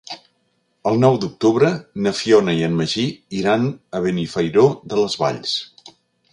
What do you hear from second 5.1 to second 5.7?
Valls.